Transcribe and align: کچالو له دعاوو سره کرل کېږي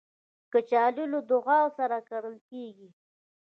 کچالو 0.53 1.03
له 1.13 1.19
دعاوو 1.29 1.75
سره 1.77 1.97
کرل 2.09 2.35
کېږي 2.49 2.89